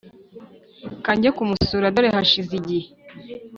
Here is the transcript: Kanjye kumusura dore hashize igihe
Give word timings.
Kanjye 1.05 1.27
kumusura 1.37 1.93
dore 1.95 2.09
hashize 2.15 2.53
igihe 2.61 2.87